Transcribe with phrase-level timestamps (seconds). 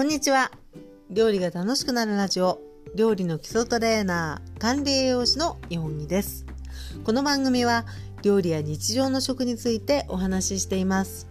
[0.00, 0.50] こんにちは。
[1.10, 2.58] 料理が楽しくなるラジオ、
[2.94, 6.46] 料理の基礎トレーナー、管理栄養士のイ本木です。
[7.04, 7.84] この番組は
[8.22, 11.28] 料理や日常の食についてお話ししています。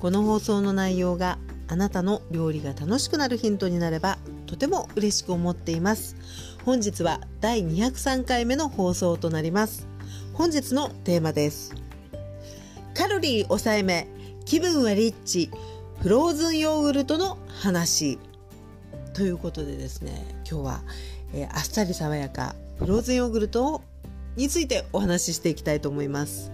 [0.00, 6.14] この放送の内容があなたの料理が楽しくなるヒントになればとても嬉しく思っています。
[6.66, 9.88] 本日は第203回目の放送となります。
[10.34, 11.74] 本日のテーマです。
[12.92, 14.08] カロリー抑えめ、
[14.44, 15.50] 気分はリッチ、
[16.00, 18.18] フローズンヨーグルトの話
[19.12, 20.80] ということでですね今日は、
[21.34, 23.82] えー、あっさり爽やかフローズンヨーグルト
[24.34, 26.52] についてお話ししていきたいと思います。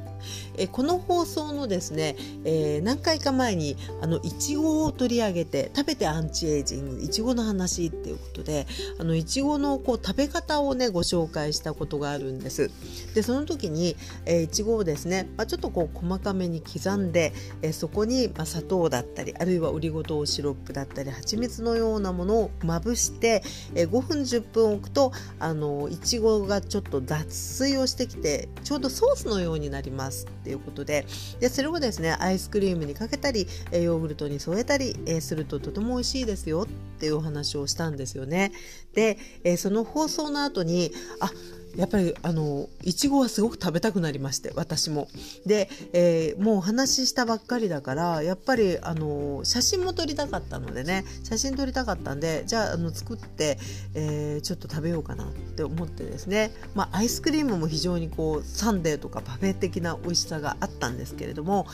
[0.57, 8.67] えこの放送のですね、えー、何回か前にあのいちごを取り上げて食べてアンチエイジングいちごの話っていうことで
[8.99, 12.71] あのいちごのこう食べ方をねご紹介したことがあるんです。
[13.15, 23.43] でその時に、えー、いちごをですね、まあ、ちょっとこう細かめに刻んで、えー、そこに、まあ、砂糖だったりあるいはオリゴ糖シロップだったり蜂蜜のようなものをまぶして、
[23.75, 30.27] えー、5分10分置くとあのいちごがちょっと脱水をしてきてちょうどソースのようになります。
[30.47, 31.05] っていうことで
[31.41, 38.53] でそれをですねアイスクリームにかけたりヨーグルトに添えたりするととても美味しいですよっていうお話をしたんですよね。
[38.95, 39.19] で
[39.57, 41.31] その放送の後にあ
[41.77, 45.09] やっぱりあのいちごはすごく食べたくなりまして私も。
[45.45, 53.59] で、えー、もうお話ししたばっかりだからやっぱりあの写真も撮りたかったのでね写真撮りたかったんでじゃああの作って、
[53.95, 61.67] えー、ちょっと食べようかなって思ってですね、まあ、アイスクリームも非常にこうサンデーとかパフェ的な美味しさがあったんですけれども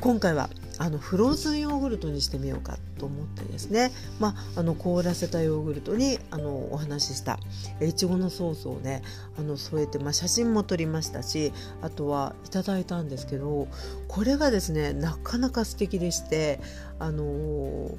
[0.00, 7.38] 今回はあのフローズンヨーグルトにしてみようかと思ってですね、まあ、あの凍らせたヨーグルトにあのお話しした
[7.80, 9.02] いちごのソースをね
[9.38, 13.68] あの添えて、まあ、写真も撮りましたしあとはいただいたんですけど
[14.08, 16.60] これがですねなかなか素敵でして
[16.98, 17.96] あのー、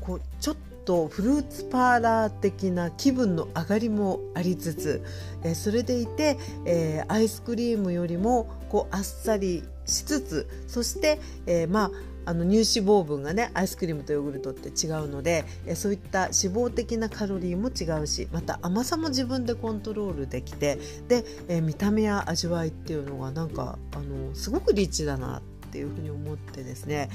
[0.00, 5.02] こうちょっとフルーツパーラー的な気分の上がりもありつつ、
[5.42, 6.36] え、それでいて、
[6.66, 11.90] えー、アイスクリームよりもこうあっさりしつつそして、えー、まあ
[12.26, 20.78] あの乳脂肪分がねアイスクリームとヨーグルトって違うのでえそういった脂肪的なカロリーも違うしまた甘さも自分でコントロールできて
[21.08, 27.10] で、え見た目や味わいっていうのがなんかあのすごくリッチだなっていうふうに思ってですね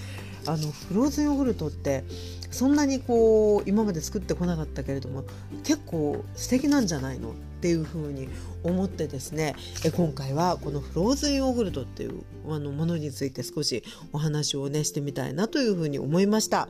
[0.46, 2.03] あのフローズンヨーグルトって
[2.52, 5.24] そんなにこう今まで作ってこなかったけれども
[5.63, 8.30] 結構素敵なんじゃないのっっていうふうに
[8.64, 9.56] 思ってですね
[9.96, 13.84] 今回はこのフローズンヨーグルトっていうあのものについて少し
[14.14, 16.70] お話をねしてみたいなというふうに思いました。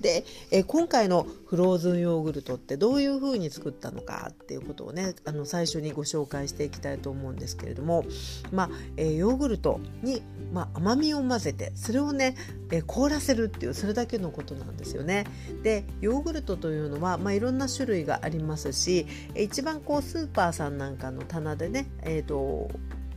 [0.00, 8.04] でえ今回のフローズンヨーグルトってどういうふうに作ったのかっていうことをねあの最初にご紹介していきたいと思うんですけれども
[8.52, 10.22] まあ、えヨーグルトに、
[10.52, 12.36] まあ、甘みを混ぜてそれをね、
[12.70, 15.26] え凍らせるっていうそれだけのことなんですよね。
[15.62, 22.70] でヨーグルトというのは、まあ、いろんな種類がありますし一番こうスーパーさんなんかの棚でね、えーと、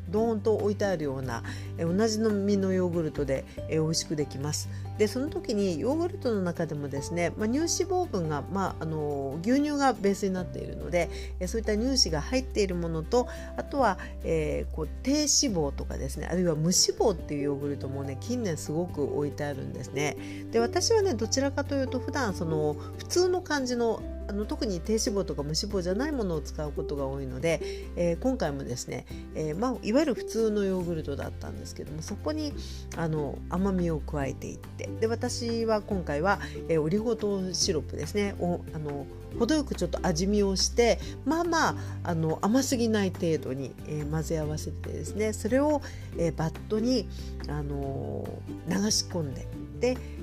[0.09, 1.43] ドーンと置いてあるような、
[1.77, 4.69] え同じの実のヨーグルトで、え美味しくできます。
[4.97, 11.09] でその時にヨーグルトの中でもですね、まあ、乳脂肪分が、まあ、あの牛乳がベースになっているので、
[11.39, 20.17] えそういった乳脂が入っているものとあとは、えー、こう低脂肪とかですねあるいは無脂肪っていうヨーグルトもね近年すごく置いてあるんですね。
[20.51, 27.61] で私はねどちらかというと普段その普通の感じのあの特に低脂肪とか無脂肪じゃないものを使うことが多いので、
[27.95, 29.05] えー、今回もですね、
[29.35, 32.53] えーまあ、いわゆる普通のヨーグルトだったんですけどもそこに
[32.95, 36.39] あの甘みを加えていってで私は今回は、
[36.69, 39.05] えー、オリゴ糖シロップですねおあの
[39.39, 45.81] 程よくちょっと味見をしてまあまああの甘すぎない程度に、えー、混ぜ合わせてですねそれを、
[46.17, 47.07] えー、バットに、
[47.47, 49.47] あのー、流し込んで、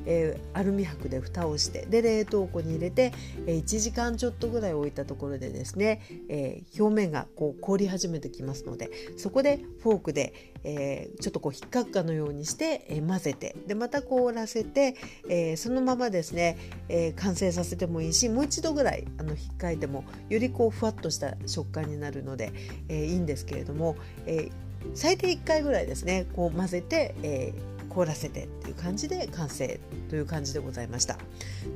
[0.07, 3.13] えー、アルミ箔で蓋をしてで冷凍庫に入れて、
[3.47, 14.97] えー、1時間ちょっとぐらい置いたところでですね、えー、表面がこう凍り始めてきますのでそこでフォークで、えー、ちょっとこう引っかくかのようにして、えー、混ぜてでまた凍らせて、
[15.29, 16.59] えー、そのままですね、
[16.89, 22.53] えー、完成させてもいいしもう一度ぐらいあの引っかいてもよりこうふわっとした食感になるので、
[22.89, 23.97] えー、いいんですけれども、
[24.27, 24.53] えー、
[24.95, 31.17] 最低1回ぐらいですねこう混ぜて、えー、凍らせてっていう感じで完成という感じでございました。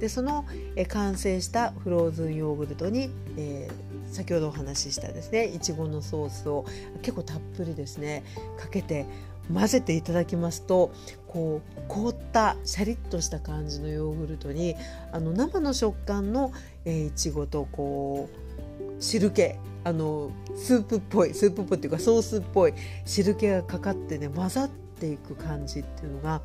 [0.01, 0.45] でその
[0.77, 6.65] え完成したフローズンヨーグルトに、えー、先ほどお話ししたですねいちごのソースを
[7.03, 8.25] 結構たっぷりですね
[8.59, 9.07] かけて
[9.53, 10.93] 混ぜていただきますと
[11.27, 14.75] こう凍ったシャリッとした感じのヨーグルトに
[15.13, 16.53] あの生の食感の、
[16.85, 19.53] え、いちごとこう汁気
[19.85, 22.75] あのスープっぽいスープっぽいっていうかソースっぽい
[23.07, 26.43] 汁気がかかってね混ざってていく感じっていうのが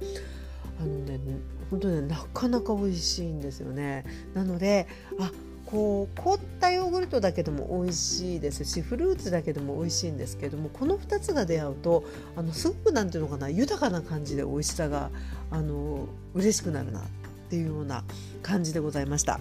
[0.79, 1.19] あのね
[1.69, 4.05] 本当ねなかなか美味しいんですよね。
[4.33, 4.87] なので
[5.19, 5.31] あ
[5.65, 12.03] こう凍ったヨーグルトだけでも美味しいですしフルーツだけでも美味しいんですけどもこの2つが出会うと
[12.35, 15.09] あのすごく何ていうのかな豊かな感じで美味しさが
[15.49, 17.03] あの嬉しくなるなっ
[17.49, 18.03] ていうような
[18.43, 19.39] 感じでございました。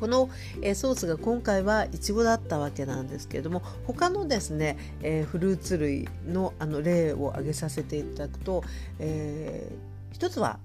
[0.00, 0.30] この、
[0.62, 8.64] えソースが今回はいちごだったわけなんですけれども他のですね、え、フルーツ類のあの例を挙げさせていただくと、
[8.98, 10.58] えー、一つは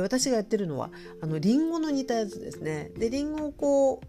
[0.00, 0.90] 私がやってるのは
[1.20, 2.90] あのリンゴの煮たやつですね。
[2.96, 4.06] でリンゴをこう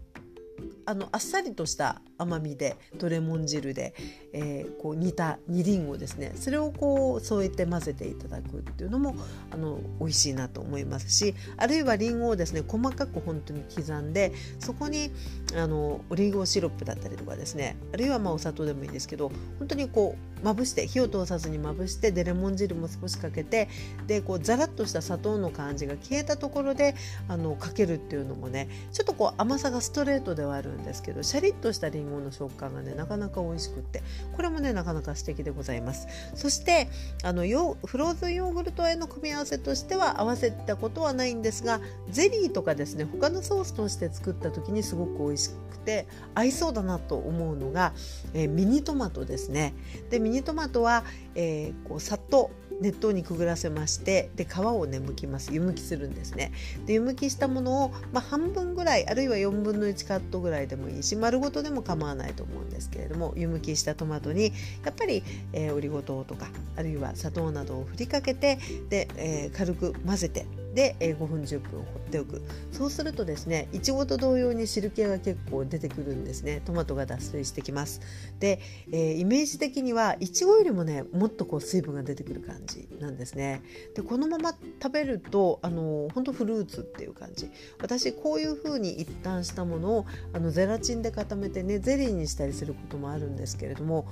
[0.86, 3.94] あのあっさりとした甘みでとレモン汁で、
[4.32, 6.32] えー、こう煮た煮りんごですね。
[6.34, 9.14] それをこう添えて混ぜていただくっていうのも
[9.50, 15.10] あの美味しいなと思いますしあるいはりんごをですね細かく本当に刻んでそこに
[15.56, 23.68] あのオリーブシロップだったりとかですねあるいはまあお砂糖でもいいですけど本当にこうまぶして火を通さずにまぶしてでレモン汁も少しかけて
[24.06, 26.94] でこうザラッとした砂糖の感じが消えたところで
[27.28, 34.02] あのかけるっていうのもねちょっとこう甘さがストレートではあるんですけどシャリッとしたりんごの食感がねなかなか美味しくって
[34.36, 36.06] これもねなかなか素敵でございます。
[36.34, 36.88] そして
[37.22, 41.80] あのヨフローズンヨーグルトへの組み合わせとしては合わせたことはないんですが
[42.10, 47.92] ゼリーとかですね他のソースとして作った時にすごく美味しくて合いそうだなと思うのが、
[48.32, 49.74] えー、ミニトマトですね。
[50.10, 51.04] でミニトマトは、
[51.34, 52.50] えー、こうさっと
[52.84, 55.52] 熱湯にくぐらせましてで皮をねむきます。
[55.52, 56.52] 湯むきするんですね。
[56.84, 64.52] で湯むきしたものを、まあ、半分ぐらいあるいは4分の1カットぐらいでもいいし丸ごとでも構わないと思うんですけれども湯むきしたトマトに
[64.84, 65.22] やっぱり、
[65.52, 68.58] えー、オリゴ糖とかあるいは砂糖などをふりかけて
[68.90, 72.42] で、えー、軽く混ぜてで、え5分10分放っておく。
[72.72, 76.60] そうするとですねいちごと同様に汁気が結構出てくるんですね。
[76.64, 78.00] トマトが脱水してきます。
[78.40, 78.60] で、
[78.90, 83.62] えー、イメージ的にはいちごよりもねもっとこう水分が出てくる感じなんですね。
[83.94, 87.50] でこのまま食べるとあの本当フルーツっていう感じ。
[87.80, 94.06] 私こういう風に一旦したものをあのゼラチンで固めてねゼリーにしたりすることもあるんですけれども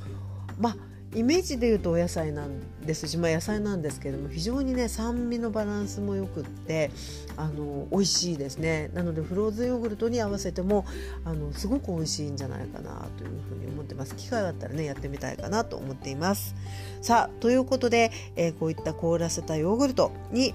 [0.58, 3.06] まあイメージで言うとお野菜なんです。
[3.06, 6.90] し、まあ、野菜なんですけれども非常にね酸味のバランスもよくって
[7.36, 8.90] あの美味しいですね。
[8.94, 10.86] なのでフローズンヨーグルトに合わせても
[11.24, 14.14] あのすごく美味しいんじゃないかなというふうに思ってます。
[14.16, 16.54] 機会があったらねやってみたいかなと思っています。
[17.02, 20.54] さあということで、えー、こういった凍らせたヨーグルトに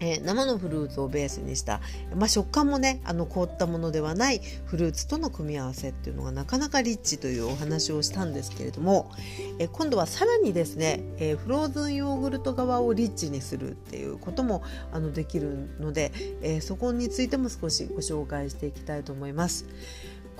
[0.00, 1.80] えー、生のフルーツをベースにした、
[2.16, 9.10] まあ、食感もねあの凍ったものではないフルーツとの組み合わせっていうのがなかなかリッチというお話をしたんですけれども、
[9.58, 14.62] えー、今度はさらにですね、えー、フローズンヨーグルト側をリッチにするっていうことも
[14.92, 16.12] あのできるので、
[16.42, 19.66] えそこについても少しご紹介していきたいと思います。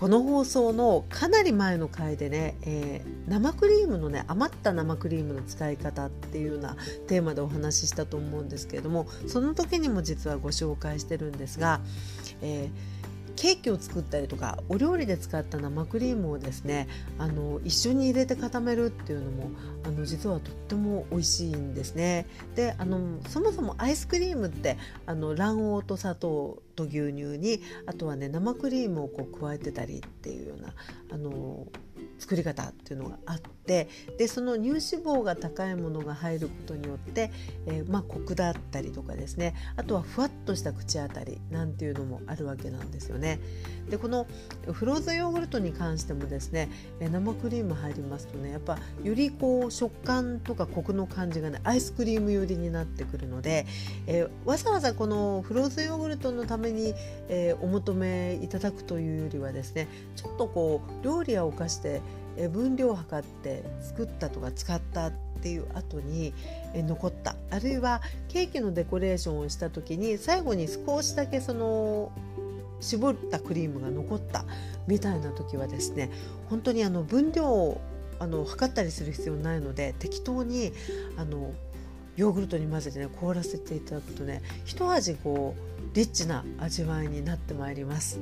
[0.00, 6.75] この放送のかなり前の回でね、えー、生クリームのね余った生クリームの使い方っていうような
[7.06, 11.82] テーマでお話ししたと思うんですけれどもその時にも実はご紹介してるんですが、
[12.41, 13.00] えー
[13.40, 16.88] ケーキを作ったりとかお料理で使った生クリームをですね
[17.19, 19.50] あの一緒に入れて固めるっていうのも
[19.82, 22.26] あの実はとっても美味しいんですね。
[22.54, 24.76] であのそもそもアイスクリームって
[25.06, 30.75] あの卵黄と砂糖と牛乳にあとはね生クリームをこう加えてたりっていうような
[31.10, 31.66] あの
[32.20, 33.88] 作り方っていうのがあって
[34.19, 37.32] でその乳脂肪が高いものが入ることによって、
[37.67, 43.40] えー、まあ、コクだったりとかですねあとはふわっとした口当たりなんていうのもあるわけなんですよね。
[43.88, 44.26] でこの
[44.71, 46.68] フローズヨーグルトに関してもですね
[47.00, 53.66] 生クリーム入りますとねやっぱよりこう食感とかコクの感じがねアイスクリーム寄りになってくるので、
[54.06, 56.94] えー、わざわざこのフローズヨーグルトのために、
[57.28, 62.00] えー、お求めいただくというよりはですねちょっとこう料理やお菓子で
[62.49, 66.35] 分量を測って作ったとか使ったっていう後に
[66.75, 72.12] 残ったあるいはケーキのデコレーションをした時に最後に少しだけその
[72.80, 74.44] 絞ったクリームが残った
[74.87, 76.11] みたいな時はですね
[76.49, 77.80] 本当にあの分量を
[78.18, 80.73] あの測ったりする必要ないので適当に
[81.16, 81.52] あの
[82.16, 88.20] ヨーグルトに混ぜてね凍らせていただくとね一味こうリッチな味わいになってまいります。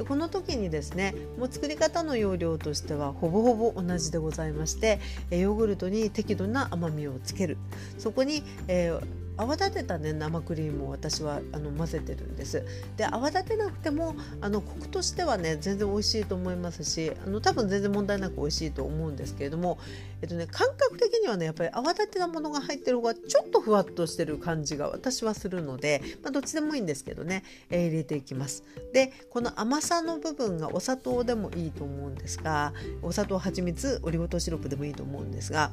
[0.00, 7.58] でこの時にですねもう作り方の要領としてはほぼほぼ同じでございましてヨーグルトに適度な甘みをつける。
[7.98, 9.00] そこに、えー
[9.40, 12.62] 泡立てたね生クリームを私はあの混ぜてるんです。
[12.98, 19.78] で泡立てなくてもあのコクとしてはね全然美味しいと思いますしあの多分全然問題なく美味しいと思うんですけれども
[20.20, 28.62] えっとね感覚的にはねやっぱり泡立てたものが入ってる方がちょっとふわっとしてる感じが私はするので、まあ、どっちでもいいんですけどね、えー、入れていきます。
[28.92, 35.70] でこの甘さの部分がお砂糖でもいいと思うんですがお砂糖蜂蜜オリゴ糖シロップでもいいと思うんですが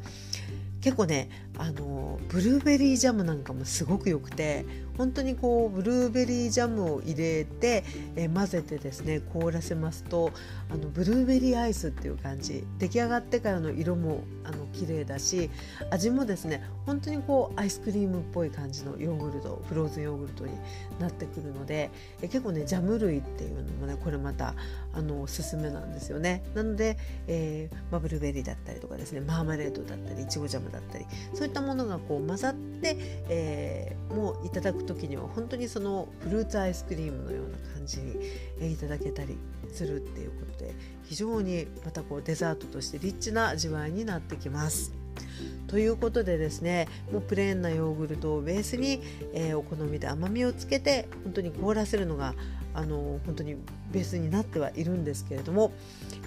[0.87, 1.27] 結構ね
[1.57, 4.65] あのブルーベリージャムなんかもすごく良くて
[4.97, 7.83] 本当にこうブルーベリージャムを入れて、
[8.15, 10.31] え混ぜてですね凍らせますと
[10.69, 12.65] あのブルーベリーアイスっていう感じ。
[12.79, 15.49] 出来上がってからの色もあの綺麗だし
[15.91, 20.53] 味もですね本当にこうアイスクリームっぽい感じのヨーグルトフローズンヨーグルトに
[20.99, 24.55] なってくるのでえ結構ねジャム類っていうのもねこれまた
[24.93, 26.43] あのおすすめなんですよね。
[26.55, 32.97] なので、えーまあ、ブルーベリーだったりとかですねマーマレードだったりいちごジャムだったりそういったものがこう混ざって、
[33.29, 38.15] えー、もういただく時には本当にそのフルーツアイスクリームのような感じに、
[38.59, 39.37] えいただけたり
[39.71, 44.91] するっていうことで非常にまたこうデザートとしてリッチな味わいになってきます。
[45.67, 49.01] ということでですねもうプレーンなヨーグルトをベースに、
[49.33, 52.33] えー、お好みで甘みをつけて本当に凍らせるのが
[52.77, 53.55] あの本当に
[53.91, 55.71] ベースになってはいるんですけれども、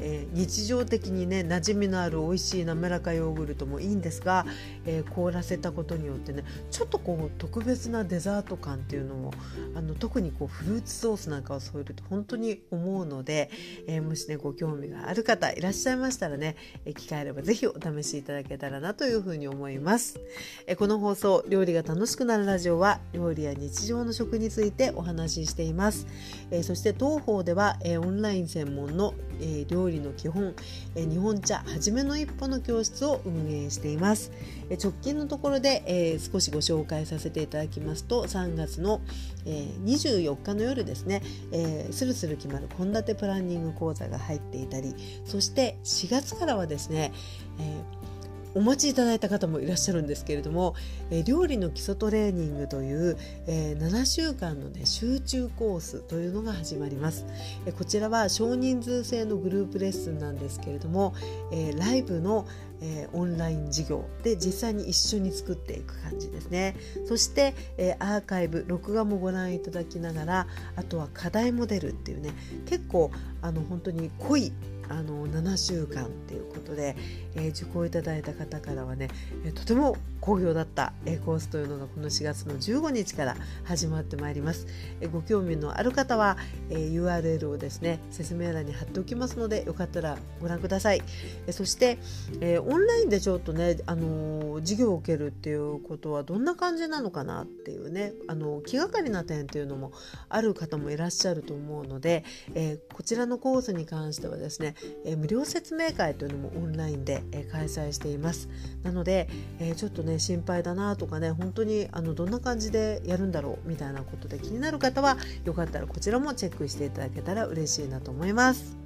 [0.01, 4.45] えー、日常的にね馴染みのある美味しい滑らかヨーグルトもいいんですが、
[4.85, 9.33] えー、凍らせたことによってねちょっとこう特別なデザート感っていうのも
[9.77, 13.49] あの特にこうフルーツソースなんかを添えると本当に思うので、
[13.87, 20.21] えー、もしねご興味がある方いらっしゃいましたらね、え機会あれば是非お試しいただけたらなとというふうに思います。
[20.67, 26.07] えこの放送料理が楽しくなるラジオは料理や日常の食についてお話ししています。
[26.51, 30.55] えそして当方では、えオンライン専門の、え料理の基本、
[30.97, 34.33] え日本茶はじめの一歩の教室を運営しています。
[34.69, 39.01] え直近のところで、え少しご紹介させていただきますと3月の、
[39.47, 47.11] え24日の夜ですね、えー、スルスル決まる献立プランニング講座が入っていたりそして4月からはですね、
[47.59, 48.10] えー
[48.55, 50.75] お待ちいただいた方もいらっしゃるんですけれども、
[51.11, 53.17] え料理の基礎トレーニングという、
[53.47, 57.27] え7週間の、ね、集中コースというのが始まります、
[57.67, 61.15] えこちらは少人数制のグループレッスンなんですけれども、
[61.53, 62.47] えライブの、
[62.83, 66.77] えオンライン授業で実際に一緒に作っていく感じですね。
[67.07, 72.31] そして、えアーカイブ録画もご覧いただきながらあとは課題モデルっていうね
[72.67, 73.11] 結構
[73.43, 74.53] あの本当に濃い
[74.91, 76.97] あの7週間っていうことで、
[77.37, 79.09] えー、受講いただいた方からはね、
[79.45, 84.67] え、とても好評だった、えー、コースというのがこの4月の15日から始まってまいります、
[85.01, 86.37] えー、ご興味のある方は、
[86.71, 91.03] えー、URL をですね説明欄に貼っておきますのでよかったらご覧ください、
[91.47, 91.99] えー、そして、
[92.41, 99.93] えー、オンラインでちょっとね、あの、授業を受けるっていうことはどんな感じなのかなっていうね、あの、気がかりな点っていうのも
[100.29, 108.49] ある方もいらっしゃると思うので、えー、こちらのコースに関してはですねえ無料説明会というのもオンラインで、え開催しています。
[108.83, 118.77] なので、えちょっとね心配だなとかね本当にあのどんな感じでやるんだろうみたいなことで気になる方はよかったらこちらもチェックしていただけたら嬉しいなと思います。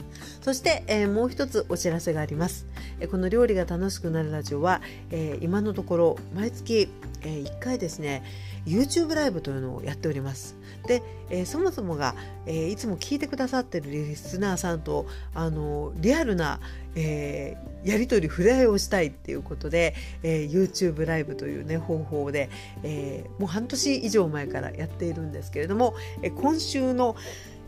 [0.41, 2.67] そして、えー、もう一つお知らせがあります、
[3.11, 6.89] この料理が楽しくなるラジオは、えー、今のところ毎月、
[7.23, 8.23] え1回ですね
[8.67, 10.57] YouTube ライブというのをやっております。
[10.87, 12.15] で、えー、そもそもが、
[12.47, 16.61] えー、いつも聞いてくださってるリスナーさんとあのリアルな、
[16.95, 22.51] えー、やり取り触れ合いをしたいっていうことで、えー、YouTube ライブという、ね、方法で、
[22.83, 27.17] えー、もう半年以上前からやっているんですけれども、えー、今週の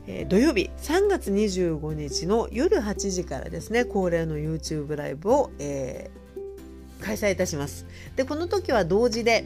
[0.06, 7.86] えー、土曜日3月25日の夜8時からですね恒例の YouTube ライブを、えー、開催いたします。
[8.16, 9.44] でこの時は同時で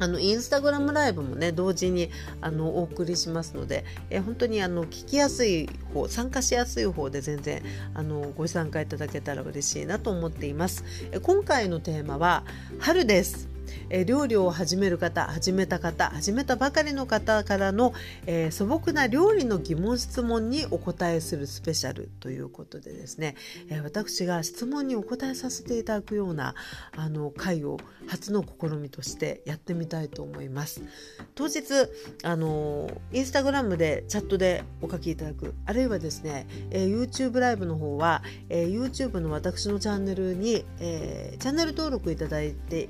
[0.00, 2.10] あのインスタグラムライブもね同時に
[2.40, 10.84] あのお送りしますので、え本当にあの聞きやすい方参加しやすい方で全然あのご参加いただけたら嬉しいなと思っています。
[11.12, 12.44] え今回のテーマは
[12.78, 13.49] 春です。
[13.88, 17.92] え料理を始める方始めた方始めたばかりの方からの、
[18.26, 23.36] えー、素朴な料理の疑問質問にお答えするスペシャルということでですね、
[23.68, 26.54] えー、私が質問にお答えさせていただくような
[26.96, 30.82] あの回を初の試みとしてやってみたいと思います。
[31.34, 31.62] 当日
[32.22, 42.88] あのインスタグラムでチャットでお書きいただくあるいはですね、えー、YouTube ライブの方は、えー、YouTube の私のチャンネルに、えー、チャンネル登録いただいて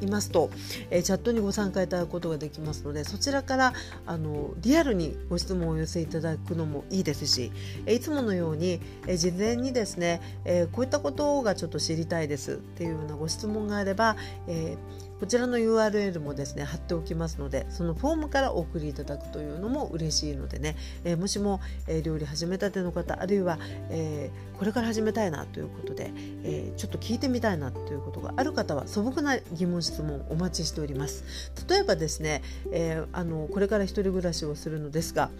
[0.00, 0.50] いますと、
[0.90, 3.72] えー、チャットにご参加いただくことができますのでそちらから
[4.06, 7.52] あのリアルにご質問をお寄せいただくのもいいですし、
[7.86, 14.16] えー、いつものように、えー、事前にですね、えこういったことがちょっと知りたいですっていうようなご質問があれば、
[14.46, 14.76] え
[15.18, 23.58] こちらの URL もですね貼っておきますのでそのフォームからお送りいただくというのも嬉しいのでね、えー、もしも、えー、料理始めたての方あるいは、
[23.90, 26.12] えー、これから始めたいなということで、
[26.44, 31.24] えちょっと聞いてみたいなということがある方は素朴な疑問質問お待ちしております。
[31.68, 32.42] 例えばですね、
[32.72, 35.30] えあのこれから一人暮らしをするのですが、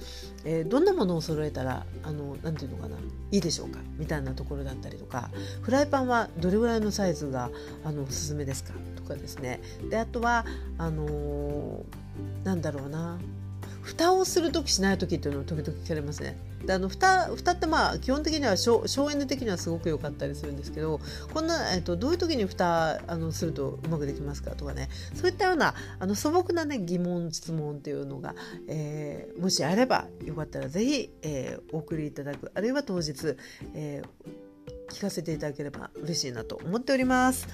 [0.45, 2.97] えどんなものを揃えたらあのなんていうのかな
[3.31, 5.31] いいでしょうかみたいなところだったりとか
[5.63, 7.51] フライパンはどれぐらいのサイズが
[7.85, 10.45] あのおすすめですかとかですねであとは
[10.79, 11.85] あのー、
[12.45, 13.19] なんだろうな。
[13.87, 16.37] 蓋をする時しない時っていうのを時々聞かれますね。
[16.67, 21.01] であの蓋蓋ってまあ基本的には省エネ的にはすごく良かったりするんですけど
[21.33, 24.89] こんな、えっと、どういう時に蓋あのするとうまくできますかとかね。
[25.15, 28.35] そういったようなあの素朴な、ね、疑問質問っていうのが、
[28.67, 32.51] えー、もしあればよかったら是非、えー、お送りいただく。
[32.55, 33.37] あるいは当日、
[33.75, 34.31] えー
[34.91, 37.49] 聞かせていただければ嬉しいなと思っております。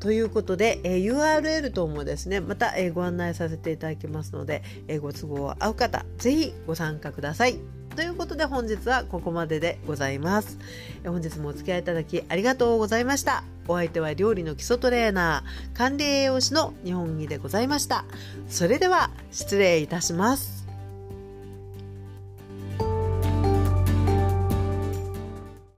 [0.00, 7.58] ということで、えー、URL 等もですねまた、えー、ご案内させていただきますので、えー、ご都合合う方是非ご参加ください。
[7.94, 10.58] ということで本日はここまででございます
[11.04, 11.08] え。
[11.08, 13.44] 本日もお付き合いいただきありがとうございました。
[13.68, 18.04] お相手は料理の基礎トレーナー、管理栄養士の日本木でございました。
[18.48, 20.61] それでは失礼いたします。